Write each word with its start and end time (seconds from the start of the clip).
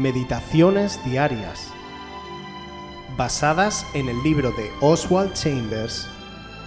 Meditaciones 0.00 0.98
Diarias, 1.04 1.70
basadas 3.18 3.86
en 3.92 4.08
el 4.08 4.22
libro 4.22 4.50
de 4.52 4.72
Oswald 4.80 5.34
Chambers, 5.34 6.08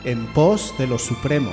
En 0.04 0.32
pos 0.34 0.72
de 0.78 0.86
lo 0.86 1.00
Supremo. 1.00 1.50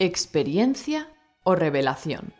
Experiencia 0.00 1.08
o 1.44 1.54
revelación. 1.54 2.34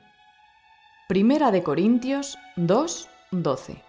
Primera 1.06 1.52
de 1.52 1.62
Corintios 1.62 2.36
2, 2.56 3.08
12. 3.30 3.83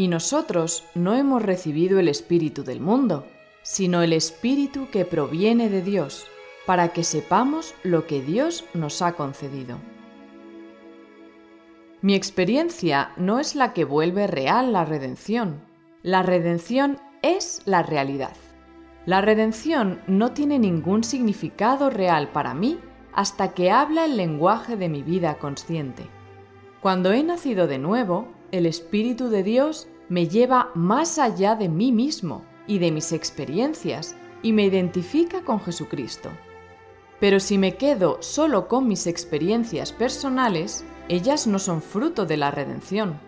Y 0.00 0.08
nosotros 0.08 0.84
no 0.94 1.14
hemos 1.14 1.42
recibido 1.42 2.00
el 2.00 2.08
Espíritu 2.08 2.64
del 2.64 2.80
mundo, 2.80 3.26
sino 3.60 4.00
el 4.00 4.14
Espíritu 4.14 4.88
que 4.90 5.04
proviene 5.04 5.68
de 5.68 5.82
Dios, 5.82 6.26
para 6.64 6.94
que 6.94 7.04
sepamos 7.04 7.74
lo 7.82 8.06
que 8.06 8.22
Dios 8.22 8.64
nos 8.72 9.02
ha 9.02 9.12
concedido. 9.12 9.76
Mi 12.00 12.14
experiencia 12.14 13.10
no 13.18 13.40
es 13.40 13.54
la 13.54 13.74
que 13.74 13.84
vuelve 13.84 14.26
real 14.26 14.72
la 14.72 14.86
redención. 14.86 15.60
La 16.02 16.22
redención 16.22 16.98
es 17.20 17.60
la 17.66 17.82
realidad. 17.82 18.36
La 19.04 19.20
redención 19.20 20.00
no 20.06 20.32
tiene 20.32 20.58
ningún 20.58 21.04
significado 21.04 21.90
real 21.90 22.30
para 22.30 22.54
mí 22.54 22.78
hasta 23.12 23.52
que 23.52 23.70
habla 23.70 24.06
el 24.06 24.16
lenguaje 24.16 24.78
de 24.78 24.88
mi 24.88 25.02
vida 25.02 25.34
consciente. 25.34 26.06
Cuando 26.80 27.12
he 27.12 27.22
nacido 27.22 27.66
de 27.66 27.78
nuevo, 27.78 28.39
el 28.52 28.66
Espíritu 28.66 29.28
de 29.28 29.42
Dios 29.42 29.88
me 30.08 30.28
lleva 30.28 30.70
más 30.74 31.18
allá 31.18 31.54
de 31.54 31.68
mí 31.68 31.92
mismo 31.92 32.44
y 32.66 32.78
de 32.78 32.90
mis 32.90 33.12
experiencias 33.12 34.16
y 34.42 34.52
me 34.52 34.64
identifica 34.64 35.42
con 35.42 35.60
Jesucristo. 35.60 36.30
Pero 37.20 37.38
si 37.38 37.58
me 37.58 37.76
quedo 37.76 38.18
solo 38.20 38.66
con 38.66 38.88
mis 38.88 39.06
experiencias 39.06 39.92
personales, 39.92 40.84
ellas 41.08 41.46
no 41.46 41.58
son 41.58 41.82
fruto 41.82 42.24
de 42.24 42.36
la 42.36 42.50
redención. 42.50 43.20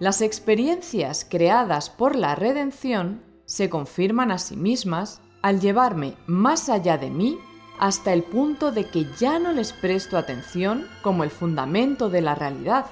Las 0.00 0.22
experiencias 0.22 1.26
creadas 1.28 1.90
por 1.90 2.16
la 2.16 2.34
redención 2.34 3.22
se 3.44 3.68
confirman 3.70 4.30
a 4.30 4.38
sí 4.38 4.56
mismas 4.56 5.20
al 5.42 5.60
llevarme 5.60 6.14
más 6.26 6.68
allá 6.68 6.98
de 6.98 7.10
mí 7.10 7.38
hasta 7.78 8.12
el 8.12 8.24
punto 8.24 8.72
de 8.72 8.84
que 8.84 9.06
ya 9.18 9.38
no 9.38 9.52
les 9.52 9.72
presto 9.72 10.18
atención 10.18 10.86
como 11.02 11.22
el 11.22 11.30
fundamento 11.30 12.10
de 12.10 12.20
la 12.22 12.34
realidad, 12.34 12.86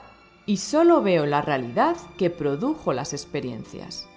y 0.47 0.59
solo 0.59 1.03
veo 1.03 1.27
la 1.27 1.43
realidad 1.43 1.97
que 2.17 2.31
produjo 2.31 2.93
las 2.93 3.13
experiencias. 3.13 4.09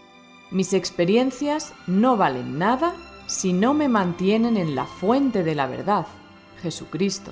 Mis 0.52 0.73
experiencias 0.73 1.73
no 1.88 2.17
valen 2.17 2.58
nada 2.58 2.95
si 3.27 3.53
no 3.53 3.73
me 3.73 3.89
mantienen 3.89 4.57
en 4.57 4.75
la 4.75 4.85
fuente 4.85 5.44
de 5.44 5.55
la 5.55 5.67
verdad, 5.67 6.07
Jesucristo. 6.61 7.31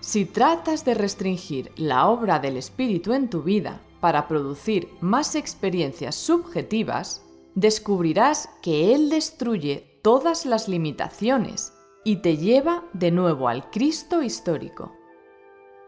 Si 0.00 0.24
tratas 0.24 0.84
de 0.84 0.94
restringir 0.94 1.70
la 1.76 2.08
obra 2.08 2.38
del 2.38 2.56
Espíritu 2.56 3.12
en 3.12 3.30
tu 3.30 3.42
vida 3.42 3.80
para 4.00 4.26
producir 4.26 4.88
más 5.00 5.34
experiencias 5.34 6.16
subjetivas, 6.16 7.22
descubrirás 7.54 8.48
que 8.62 8.94
Él 8.94 9.10
destruye 9.10 10.00
todas 10.02 10.44
las 10.44 10.68
limitaciones 10.68 11.72
y 12.04 12.16
te 12.16 12.36
lleva 12.36 12.84
de 12.92 13.10
nuevo 13.12 13.48
al 13.48 13.70
Cristo 13.70 14.22
histórico. 14.22 14.92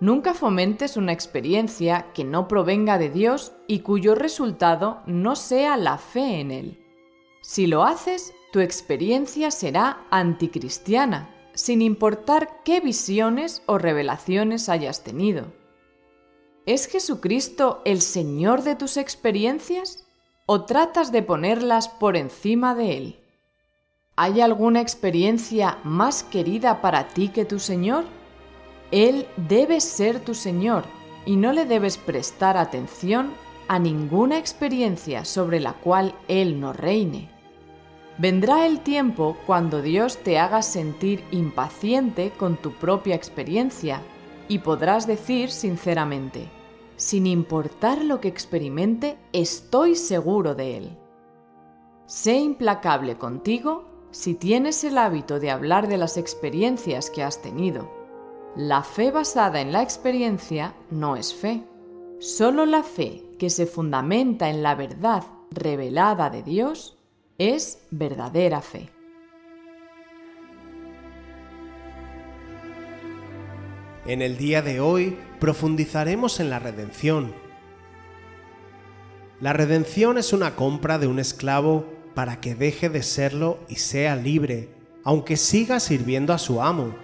Nunca 0.00 0.34
fomentes 0.34 0.96
una 0.96 1.12
experiencia 1.12 2.12
que 2.12 2.24
no 2.24 2.48
provenga 2.48 2.98
de 2.98 3.10
Dios 3.10 3.52
y 3.66 3.80
cuyo 3.80 4.14
resultado 4.14 5.02
no 5.06 5.36
sea 5.36 5.76
la 5.76 5.98
fe 5.98 6.40
en 6.40 6.50
Él. 6.50 6.84
Si 7.42 7.66
lo 7.66 7.84
haces, 7.84 8.34
tu 8.52 8.60
experiencia 8.60 9.50
será 9.50 10.06
anticristiana, 10.10 11.30
sin 11.54 11.82
importar 11.82 12.62
qué 12.64 12.80
visiones 12.80 13.62
o 13.66 13.78
revelaciones 13.78 14.68
hayas 14.68 15.04
tenido. 15.04 15.52
¿Es 16.66 16.86
Jesucristo 16.86 17.82
el 17.84 18.00
Señor 18.00 18.62
de 18.62 18.74
tus 18.74 18.96
experiencias? 18.96 20.06
¿O 20.46 20.64
tratas 20.64 21.12
de 21.12 21.22
ponerlas 21.22 21.88
por 21.88 22.16
encima 22.16 22.74
de 22.74 22.96
Él? 22.96 23.20
¿Hay 24.16 24.40
alguna 24.40 24.80
experiencia 24.80 25.78
más 25.84 26.22
querida 26.22 26.80
para 26.80 27.08
ti 27.08 27.28
que 27.28 27.44
tu 27.44 27.58
Señor? 27.58 28.04
Él 28.90 29.26
debe 29.36 29.80
ser 29.80 30.20
tu 30.20 30.34
Señor 30.34 30.84
y 31.26 31.36
no 31.36 31.52
le 31.52 31.64
debes 31.64 31.96
prestar 31.96 32.56
atención 32.56 33.32
a 33.68 33.78
ninguna 33.78 34.38
experiencia 34.38 35.24
sobre 35.24 35.60
la 35.60 35.72
cual 35.72 36.14
Él 36.28 36.60
no 36.60 36.72
reine. 36.72 37.30
Vendrá 38.18 38.66
el 38.66 38.80
tiempo 38.80 39.36
cuando 39.46 39.82
Dios 39.82 40.18
te 40.18 40.38
haga 40.38 40.62
sentir 40.62 41.24
impaciente 41.32 42.30
con 42.30 42.56
tu 42.56 42.72
propia 42.72 43.14
experiencia 43.14 44.02
y 44.46 44.58
podrás 44.58 45.06
decir 45.06 45.50
sinceramente, 45.50 46.48
sin 46.96 47.26
importar 47.26 48.04
lo 48.04 48.20
que 48.20 48.28
experimente, 48.28 49.18
estoy 49.32 49.96
seguro 49.96 50.54
de 50.54 50.76
Él. 50.76 50.98
Sé 52.06 52.36
implacable 52.36 53.16
contigo 53.16 53.84
si 54.12 54.34
tienes 54.34 54.84
el 54.84 54.98
hábito 54.98 55.40
de 55.40 55.50
hablar 55.50 55.88
de 55.88 55.96
las 55.96 56.16
experiencias 56.16 57.10
que 57.10 57.24
has 57.24 57.42
tenido. 57.42 58.03
La 58.56 58.84
fe 58.84 59.10
basada 59.10 59.60
en 59.60 59.72
la 59.72 59.82
experiencia 59.82 60.74
no 60.92 61.16
es 61.16 61.34
fe. 61.34 61.64
Solo 62.20 62.66
la 62.66 62.84
fe 62.84 63.24
que 63.36 63.50
se 63.50 63.66
fundamenta 63.66 64.48
en 64.48 64.62
la 64.62 64.76
verdad 64.76 65.24
revelada 65.50 66.30
de 66.30 66.44
Dios 66.44 66.96
es 67.36 67.80
verdadera 67.90 68.60
fe. 68.60 68.90
En 74.06 74.22
el 74.22 74.36
día 74.36 74.62
de 74.62 74.78
hoy 74.78 75.18
profundizaremos 75.40 76.38
en 76.38 76.48
la 76.48 76.60
redención. 76.60 77.34
La 79.40 79.52
redención 79.52 80.16
es 80.16 80.32
una 80.32 80.54
compra 80.54 81.00
de 81.00 81.08
un 81.08 81.18
esclavo 81.18 81.86
para 82.14 82.40
que 82.40 82.54
deje 82.54 82.88
de 82.88 83.02
serlo 83.02 83.58
y 83.68 83.76
sea 83.76 84.14
libre, 84.14 84.68
aunque 85.02 85.36
siga 85.36 85.80
sirviendo 85.80 86.32
a 86.32 86.38
su 86.38 86.62
amo. 86.62 87.03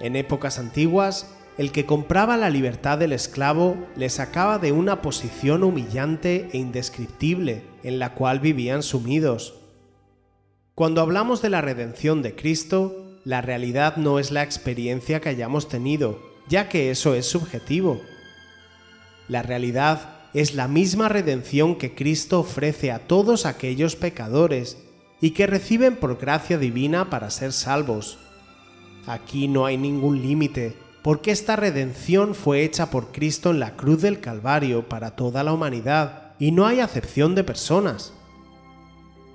En 0.00 0.16
épocas 0.16 0.58
antiguas, 0.58 1.34
el 1.58 1.72
que 1.72 1.86
compraba 1.86 2.36
la 2.36 2.50
libertad 2.50 2.98
del 2.98 3.12
esclavo 3.12 3.76
le 3.96 4.08
sacaba 4.10 4.58
de 4.58 4.70
una 4.70 5.02
posición 5.02 5.64
humillante 5.64 6.48
e 6.52 6.58
indescriptible 6.58 7.64
en 7.82 7.98
la 7.98 8.14
cual 8.14 8.38
vivían 8.38 8.84
sumidos. 8.84 9.54
Cuando 10.76 11.00
hablamos 11.00 11.42
de 11.42 11.50
la 11.50 11.60
redención 11.60 12.22
de 12.22 12.36
Cristo, 12.36 13.18
la 13.24 13.40
realidad 13.40 13.96
no 13.96 14.20
es 14.20 14.30
la 14.30 14.44
experiencia 14.44 15.20
que 15.20 15.30
hayamos 15.30 15.68
tenido, 15.68 16.20
ya 16.48 16.68
que 16.68 16.92
eso 16.92 17.14
es 17.14 17.26
subjetivo. 17.26 18.00
La 19.26 19.42
realidad 19.42 20.10
es 20.34 20.54
la 20.54 20.68
misma 20.68 21.08
redención 21.08 21.74
que 21.74 21.96
Cristo 21.96 22.38
ofrece 22.38 22.92
a 22.92 23.00
todos 23.00 23.46
aquellos 23.46 23.96
pecadores 23.96 24.78
y 25.20 25.32
que 25.32 25.48
reciben 25.48 25.96
por 25.96 26.18
gracia 26.18 26.56
divina 26.56 27.10
para 27.10 27.30
ser 27.30 27.52
salvos. 27.52 28.18
Aquí 29.06 29.48
no 29.48 29.66
hay 29.66 29.76
ningún 29.76 30.22
límite, 30.22 30.76
porque 31.02 31.30
esta 31.30 31.56
redención 31.56 32.34
fue 32.34 32.64
hecha 32.64 32.90
por 32.90 33.12
Cristo 33.12 33.50
en 33.50 33.60
la 33.60 33.76
cruz 33.76 34.02
del 34.02 34.20
Calvario 34.20 34.88
para 34.88 35.12
toda 35.12 35.42
la 35.44 35.52
humanidad, 35.52 36.34
y 36.38 36.52
no 36.52 36.66
hay 36.66 36.80
acepción 36.80 37.34
de 37.34 37.44
personas. 37.44 38.12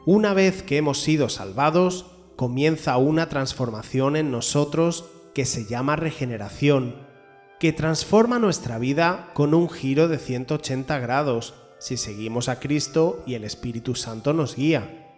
Una 0.05 0.33
vez 0.33 0.63
que 0.63 0.77
hemos 0.77 1.01
sido 1.01 1.29
salvados, 1.29 2.05
comienza 2.35 2.97
una 2.97 3.29
transformación 3.29 4.15
en 4.15 4.31
nosotros 4.31 5.05
que 5.33 5.45
se 5.45 5.65
llama 5.65 5.95
regeneración, 5.95 6.95
que 7.59 7.73
transforma 7.73 8.39
nuestra 8.39 8.77
vida 8.77 9.29
con 9.33 9.53
un 9.53 9.69
giro 9.69 10.07
de 10.07 10.17
180 10.17 10.99
grados 10.99 11.53
si 11.79 11.97
seguimos 11.97 12.49
a 12.49 12.59
Cristo 12.59 13.23
y 13.25 13.35
el 13.35 13.43
Espíritu 13.43 13.95
Santo 13.95 14.33
nos 14.33 14.55
guía. 14.55 15.15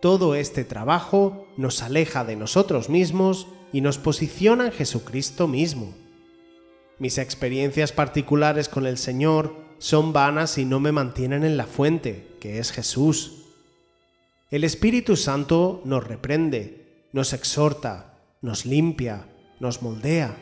Todo 0.00 0.34
este 0.34 0.64
trabajo 0.64 1.46
nos 1.56 1.82
aleja 1.82 2.24
de 2.24 2.36
nosotros 2.36 2.88
mismos 2.88 3.46
y 3.72 3.80
nos 3.80 3.98
posiciona 3.98 4.66
en 4.66 4.72
Jesucristo 4.72 5.48
mismo. 5.48 5.94
Mis 6.98 7.18
experiencias 7.18 7.92
particulares 7.92 8.68
con 8.68 8.86
el 8.86 8.98
Señor 8.98 9.56
son 9.78 10.12
vanas 10.12 10.58
y 10.58 10.64
no 10.64 10.78
me 10.78 10.92
mantienen 10.92 11.44
en 11.44 11.56
la 11.56 11.66
fuente, 11.66 12.36
que 12.40 12.58
es 12.58 12.70
Jesús. 12.70 13.44
El 14.50 14.64
Espíritu 14.64 15.16
Santo 15.16 15.82
nos 15.84 16.06
reprende, 16.06 17.06
nos 17.12 17.32
exhorta, 17.32 18.18
nos 18.40 18.66
limpia, 18.66 19.26
nos 19.58 19.82
moldea 19.82 20.36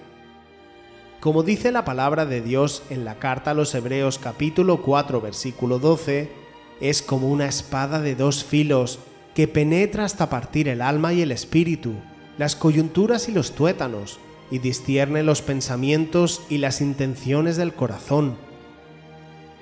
como 1.20 1.42
dice 1.42 1.70
la 1.70 1.84
palabra 1.84 2.24
de 2.24 2.40
Dios 2.40 2.82
en 2.88 3.04
la 3.04 3.18
carta 3.18 3.50
a 3.50 3.54
los 3.54 3.74
Hebreos 3.74 4.18
capítulo 4.18 4.80
4 4.80 5.20
versículo 5.20 5.78
12, 5.78 6.32
es 6.80 7.02
como 7.02 7.28
una 7.28 7.46
espada 7.46 8.00
de 8.00 8.14
dos 8.14 8.42
filos 8.42 9.00
que 9.34 9.46
penetra 9.46 10.06
hasta 10.06 10.30
partir 10.30 10.66
el 10.66 10.80
alma 10.80 11.12
y 11.12 11.20
el 11.20 11.30
espíritu, 11.30 11.92
las 12.40 12.56
coyunturas 12.56 13.28
y 13.28 13.32
los 13.32 13.52
tuétanos, 13.52 14.18
y 14.50 14.60
discierne 14.60 15.22
los 15.22 15.42
pensamientos 15.42 16.40
y 16.48 16.56
las 16.56 16.80
intenciones 16.80 17.58
del 17.58 17.74
corazón. 17.74 18.38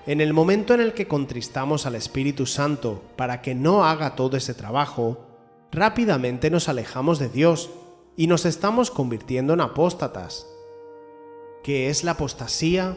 En 0.07 0.21
el 0.21 0.33
momento 0.33 0.75
en 0.75 0.81
el 0.83 0.93
que 0.93 1.09
contristamos 1.09 1.87
al 1.87 1.97
Espíritu 1.97 2.47
Santo 2.47 3.03
para 3.17 3.43
que 3.43 3.57
no 3.57 3.85
haga 3.85 4.15
todo 4.15 4.37
ese 4.37 4.55
trabajo, 4.55 5.27
rápidamente 5.73 6.51
nos 6.51 6.69
alejamos 6.69 7.19
de 7.19 7.29
Dios 7.29 7.69
y 8.17 8.29
nos 8.29 8.47
estamos 8.47 8.93
convirtiendo 8.93 9.55
en 9.55 9.61
apóstatas. 9.61 10.47
¿Qué 11.65 11.91
es 11.91 12.05
la 12.05 12.13
apostasía? 12.13 12.97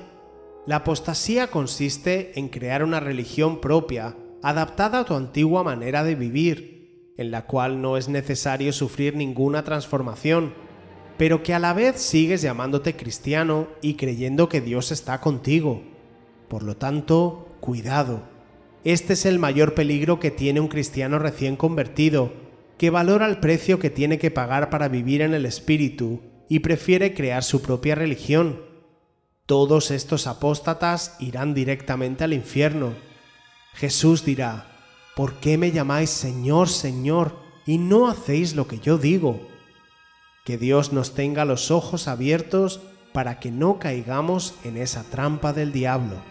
La 0.68 0.75
apostasía 0.75 1.48
consiste 1.50 2.39
en 2.39 2.50
crear 2.50 2.83
una 2.83 3.00
religión 3.00 3.60
propia 3.60 4.16
adaptada 4.44 5.00
a 5.00 5.06
tu 5.06 5.16
antigua 5.16 5.63
manera 5.63 6.04
de 6.04 6.13
vivir, 6.13 6.81
en 7.17 7.31
la 7.31 7.45
cual 7.45 7.81
no 7.81 7.97
es 7.97 8.09
necesario 8.09 8.73
sufrir 8.73 9.15
ninguna 9.15 9.63
transformación, 9.63 10.53
pero 11.17 11.43
que 11.43 11.53
a 11.53 11.59
la 11.59 11.73
vez 11.73 12.01
sigues 12.01 12.41
llamándote 12.41 12.95
cristiano 12.95 13.67
y 13.81 13.95
creyendo 13.95 14.49
que 14.49 14.61
Dios 14.61 14.91
está 14.91 15.21
contigo. 15.21 15.83
Por 16.47 16.63
lo 16.63 16.77
tanto, 16.77 17.55
cuidado. 17.59 18.23
Este 18.83 19.13
es 19.13 19.25
el 19.25 19.37
mayor 19.37 19.75
peligro 19.75 20.19
que 20.19 20.31
tiene 20.31 20.59
un 20.59 20.67
cristiano 20.67 21.19
recién 21.19 21.55
convertido, 21.55 22.33
que 22.77 22.89
valora 22.89 23.27
el 23.27 23.37
precio 23.37 23.77
que 23.77 23.91
tiene 23.91 24.17
que 24.17 24.31
pagar 24.31 24.71
para 24.71 24.87
vivir 24.87 25.21
en 25.21 25.35
el 25.35 25.45
Espíritu 25.45 26.21
y 26.49 26.59
prefiere 26.59 27.13
crear 27.13 27.43
su 27.43 27.61
propia 27.61 27.93
religión. 27.93 28.59
Todos 29.45 29.91
estos 29.91 30.25
apóstatas 30.25 31.15
irán 31.19 31.53
directamente 31.53 32.23
al 32.23 32.33
infierno. 32.33 32.93
Jesús 33.73 34.25
dirá, 34.25 34.70
¿por 35.15 35.35
qué 35.35 35.57
me 35.57 35.71
llamáis 35.71 36.09
Señor, 36.09 36.69
Señor, 36.69 37.35
y 37.65 37.77
no 37.77 38.07
hacéis 38.07 38.55
lo 38.55 38.67
que 38.67 38.79
yo 38.79 38.97
digo? 38.97 39.39
Que 40.45 40.57
Dios 40.57 40.93
nos 40.93 41.13
tenga 41.13 41.45
los 41.45 41.71
ojos 41.71 42.07
abiertos 42.07 42.81
para 43.13 43.39
que 43.39 43.51
no 43.51 43.79
caigamos 43.79 44.55
en 44.63 44.77
esa 44.77 45.03
trampa 45.03 45.53
del 45.53 45.71
diablo. 45.71 46.31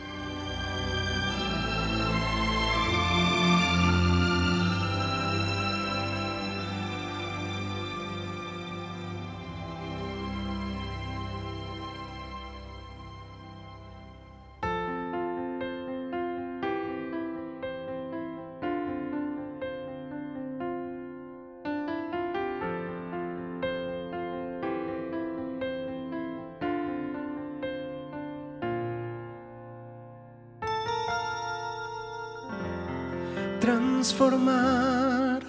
transformar 34.01 35.43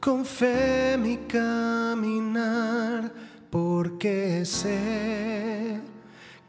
con 0.00 0.24
fe 0.24 0.96
mi 0.96 1.18
caminar, 1.28 3.12
porque 3.50 4.46
sé 4.46 5.78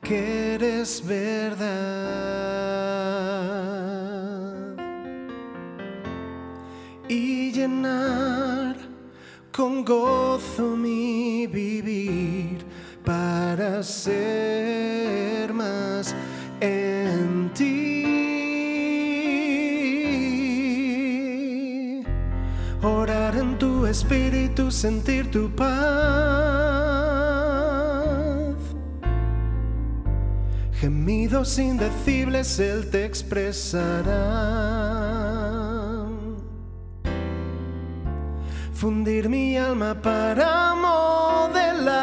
que 0.01 0.53
eres 0.53 1.05
verdad. 1.05 1.67
Y 7.09 7.51
llenar 7.51 8.77
con 9.51 9.83
gozo 9.83 10.77
mi 10.77 11.45
vivir 11.47 12.65
para 13.03 13.83
ser 13.83 15.51
más 15.53 16.15
espíritu, 23.93 24.71
sentir 24.71 25.29
tu 25.29 25.51
paz. 25.55 25.73
Gemidos 30.79 31.59
indecibles 31.59 32.59
Él 32.59 32.89
te 32.89 33.05
expresará. 33.05 34.23
Fundir 38.73 39.29
mi 39.29 39.57
alma 39.57 39.93
para 39.93 40.73
modelar. 40.75 41.93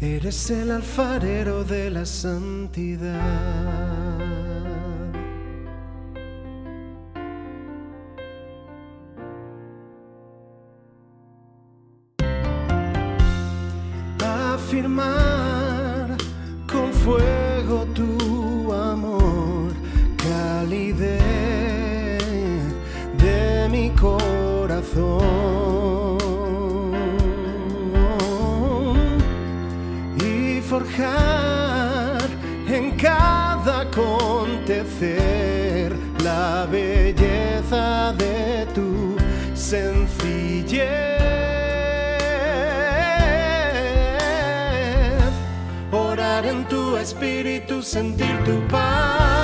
Eres 0.00 0.50
el 0.50 0.70
alfarero 0.70 1.64
de 1.64 1.90
la 1.90 2.04
santidad. 2.04 4.07
Y 30.16 30.60
forjar 30.62 32.20
en 32.68 32.96
cada 32.96 33.82
acontecer 33.82 35.06
la 36.22 36.66
belleza 36.70 38.12
de 38.18 38.66
tu 38.74 39.16
sencillez. 39.54 41.18
en 46.44 46.64
tu 46.68 46.96
espíritu, 46.96 47.82
sentir 47.82 48.44
tu 48.44 48.60
paz. 48.68 49.37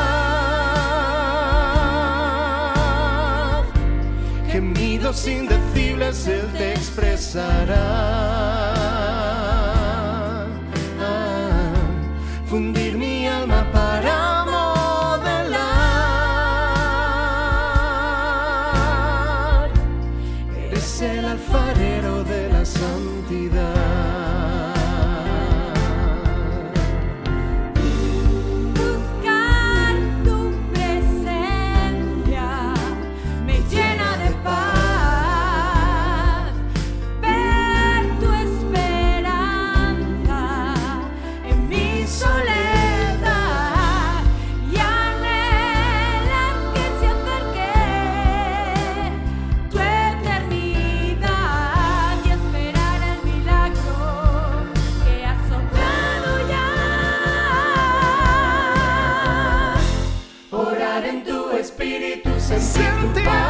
Gemidos 4.54 5.26
indecibles 5.26 6.28
Él 6.28 6.48
te 6.56 6.74
expresará. 6.74 8.73
Espíritu 61.94 62.30
Santo. 62.40 63.43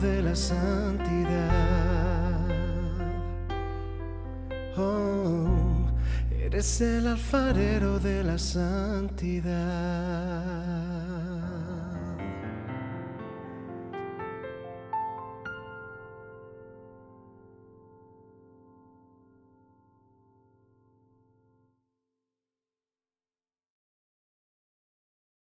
De 0.00 0.22
la 0.22 0.34
santidad. 0.36 1.28
Oh, 4.76 5.88
eres 6.30 6.80
el 6.80 7.06
alfarero 7.08 7.98
de 7.98 8.22
la 8.22 8.38
santidad. 8.38 9.48